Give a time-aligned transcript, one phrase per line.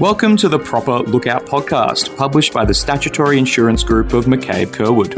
[0.00, 5.12] Welcome to the Proper Lookout podcast, published by the Statutory Insurance Group of McCabe Curwood.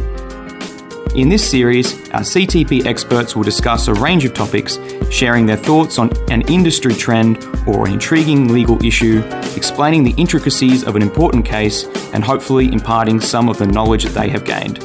[1.17, 6.01] In this series, our CTP experts will discuss a range of topics, sharing their thoughts
[6.01, 9.23] on an industry trend or an intriguing legal issue,
[9.55, 14.21] explaining the intricacies of an important case, and hopefully imparting some of the knowledge that
[14.21, 14.83] they have gained.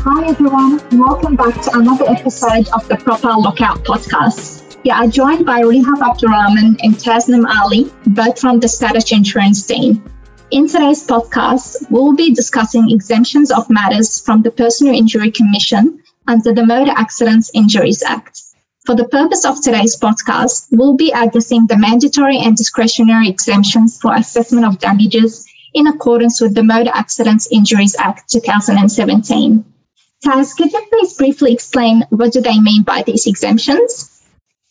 [0.00, 4.53] Hi everyone, welcome back to another episode of the Proper Lookout podcast.
[4.84, 10.04] Yeah, I'm joined by Rehab Abdurrahman and Tasnim Ali, both from the Status Insurance team.
[10.50, 16.52] In today's podcast, we'll be discussing exemptions of matters from the Personal Injury Commission under
[16.52, 18.42] the Motor Accidents Injuries Act.
[18.84, 24.14] For the purpose of today's podcast, we'll be addressing the mandatory and discretionary exemptions for
[24.14, 29.64] assessment of damages in accordance with the Motor Accidents Injuries Act 2017.
[30.22, 34.13] Taz, could you please briefly explain what do they mean by these exemptions?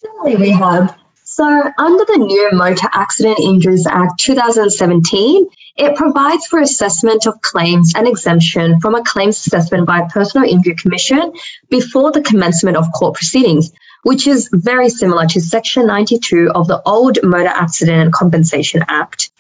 [0.04, 0.96] Certainly, Rehab.
[1.24, 7.94] So, under the new Motor Accident Injuries Act 2017, it provides for assessment of claims
[7.96, 11.34] and exemption from a claims assessment by a Personal Injury Commission
[11.70, 13.72] before the commencement of court proceedings,
[14.04, 19.32] which is very similar to Section 92 of the old Motor Accident and Compensation Act.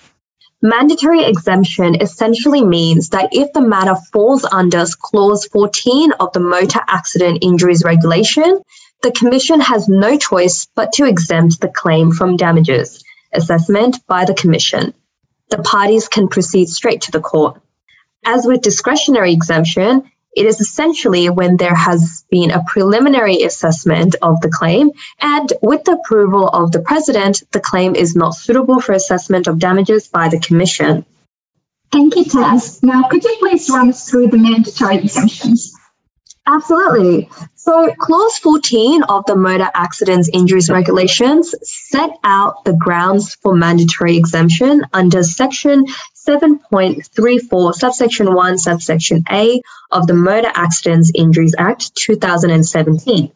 [0.61, 6.80] Mandatory exemption essentially means that if the matter falls under Clause 14 of the Motor
[6.88, 8.61] Accident Injuries Regulation,
[9.03, 14.33] the Commission has no choice but to exempt the claim from damages assessment by the
[14.33, 14.93] Commission.
[15.49, 17.61] The parties can proceed straight to the court.
[18.25, 24.39] As with discretionary exemption, it is essentially when there has been a preliminary assessment of
[24.41, 28.93] the claim, and with the approval of the President, the claim is not suitable for
[28.93, 31.05] assessment of damages by the Commission.
[31.91, 32.81] Thank you, Taz.
[32.81, 35.75] Now, could you please run us through the mandatory exemptions?
[36.45, 37.30] Absolutely.
[37.55, 44.17] So, Clause 14 of the Motor Accidents Injuries Regulations set out the grounds for mandatory
[44.17, 45.86] exemption under Section
[46.27, 53.31] 7.34, subsection 1, subsection A of the Motor Accidents Injuries Act 2017.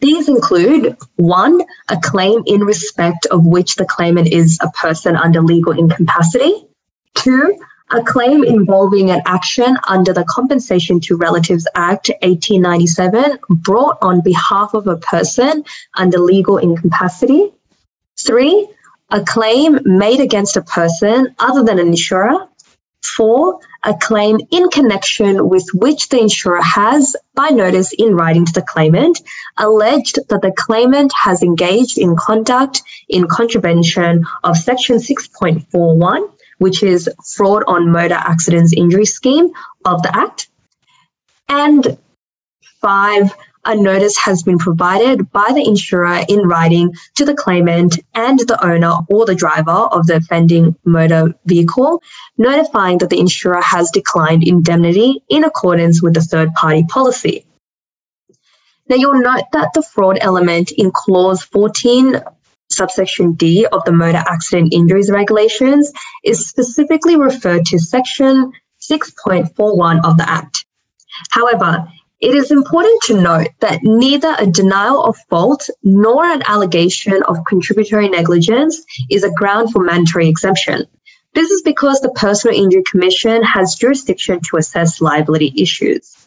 [0.00, 5.42] These include one, a claim in respect of which the claimant is a person under
[5.42, 6.66] legal incapacity,
[7.14, 7.58] two,
[7.90, 14.74] a claim involving an action under the Compensation to Relatives Act 1897 brought on behalf
[14.74, 15.64] of a person
[15.94, 17.52] under legal incapacity.
[18.18, 18.68] Three,
[19.10, 22.46] a claim made against a person other than an insurer.
[23.02, 28.52] Four, a claim in connection with which the insurer has, by notice in writing to
[28.52, 29.20] the claimant,
[29.56, 37.08] alleged that the claimant has engaged in conduct in contravention of Section 6.41 which is
[37.24, 39.48] fraud on motor accidents injury scheme
[39.82, 40.48] of the Act.
[41.48, 41.96] And
[42.82, 43.34] five,
[43.64, 48.62] a notice has been provided by the insurer in writing to the claimant and the
[48.62, 52.02] owner or the driver of the offending motor vehicle,
[52.36, 57.46] notifying that the insurer has declined indemnity in accordance with the third party policy.
[58.86, 62.20] Now, you'll note that the fraud element in clause 14
[62.70, 65.92] subsection D of the Motor Accident Injuries Regulations
[66.24, 70.64] is specifically referred to section 6.41 of the Act.
[71.30, 71.88] However,
[72.20, 77.44] it is important to note that neither a denial of fault nor an allegation of
[77.48, 80.86] contributory negligence is a ground for mandatory exemption.
[81.32, 86.19] This is because the Personal Injury Commission has jurisdiction to assess liability issues.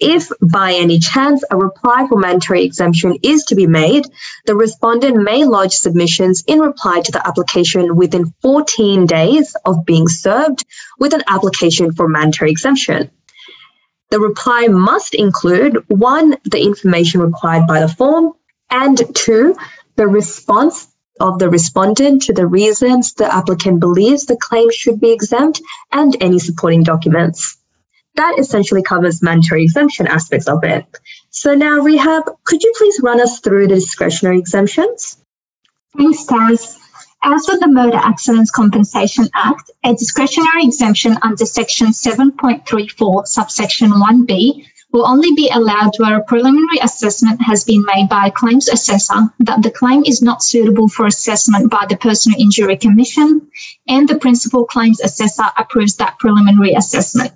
[0.00, 4.04] If by any chance a reply for mandatory exemption is to be made,
[4.44, 10.08] the respondent may lodge submissions in reply to the application within 14 days of being
[10.08, 10.64] served
[10.98, 13.10] with an application for mandatory exemption.
[14.10, 18.32] The reply must include one, the information required by the form,
[18.70, 19.56] and two,
[19.94, 20.88] the response
[21.20, 25.62] of the respondent to the reasons the applicant believes the claim should be exempt
[25.92, 27.56] and any supporting documents
[28.16, 30.86] that essentially covers mandatory exemption aspects of it.
[31.30, 35.16] So now, Rehab, could you please run us through the discretionary exemptions?
[35.96, 36.78] Thanks, Taz.
[37.22, 44.66] As with the Motor Accidents Compensation Act, a discretionary exemption under Section 7.34, subsection 1b,
[44.92, 49.32] will only be allowed where a preliminary assessment has been made by a claims assessor
[49.40, 53.48] that the claim is not suitable for assessment by the Personal Injury Commission
[53.88, 57.32] and the principal claims assessor approves that preliminary assessment.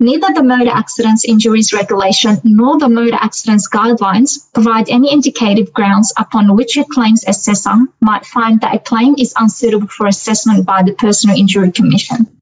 [0.00, 6.12] Neither the Motor Accidents Injuries Regulation nor the Motor Accidents Guidelines provide any indicative grounds
[6.16, 10.84] upon which a claims assessor might find that a claim is unsuitable for assessment by
[10.84, 12.40] the Personal Injury Commission.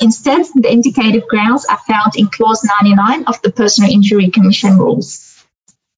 [0.00, 5.44] Instead, the indicative grounds are found in Clause 99 of the Personal Injury Commission rules.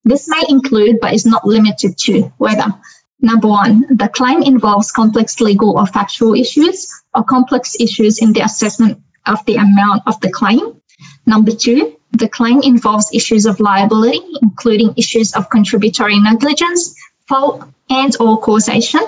[0.04, 2.74] This may include, but is not limited to, whether
[3.20, 8.42] Number one, the claim involves complex legal or factual issues or complex issues in the
[8.42, 10.80] assessment of the amount of the claim.
[11.26, 16.94] Number two, the claim involves issues of liability, including issues of contributory negligence,
[17.26, 19.00] fault, and or causation.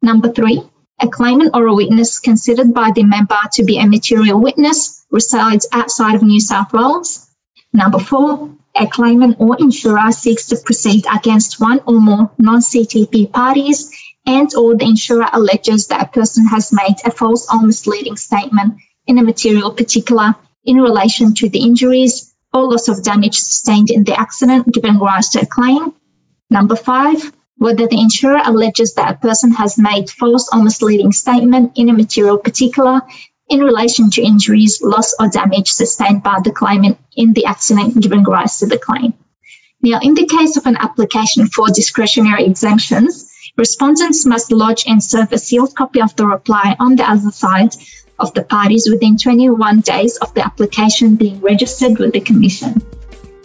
[0.00, 0.62] Number three,
[1.00, 5.68] a claimant or a witness considered by the member to be a material witness resides
[5.72, 7.28] outside of New South Wales.
[7.72, 13.90] Number four, a claimant or insurer seeks to proceed against one or more non-CTP parties
[14.24, 18.74] and or the insurer alleges that a person has made a false or misleading statement
[19.06, 20.34] in a material particular
[20.68, 25.30] in relation to the injuries or loss of damage sustained in the accident giving rise
[25.30, 25.94] to a claim.
[26.50, 31.72] Number five, whether the insurer alleges that a person has made false or misleading statement
[31.76, 33.00] in a material particular
[33.48, 38.24] in relation to injuries, loss, or damage sustained by the claimant in the accident giving
[38.24, 39.14] rise to the claim.
[39.80, 45.32] Now, in the case of an application for discretionary exemptions, respondents must lodge and serve
[45.32, 47.74] a sealed copy of the reply on the other side
[48.18, 52.80] of the parties within 21 days of the application being registered with the Commission.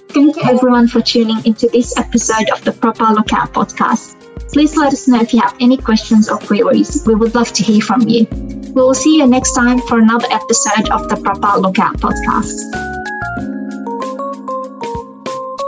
[0.10, 4.20] Thank you everyone for tuning into this episode of the Proper Lookout podcast.
[4.52, 7.04] Please let us know if you have any questions or queries.
[7.08, 8.28] We would love to hear from you.
[8.32, 12.60] We will see you next time for another episode of the Proper Lookout podcast.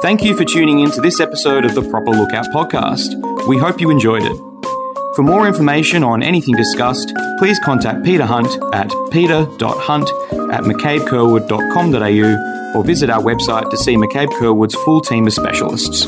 [0.03, 3.47] Thank you for tuning in to this episode of the Proper Lookout podcast.
[3.47, 4.44] We hope you enjoyed it.
[5.15, 10.09] For more information on anything discussed, please contact Peter Hunt at peter.hunt
[10.51, 16.05] at mccabecurwood.com.au or visit our website to see McCabe Curwood's full team of specialists.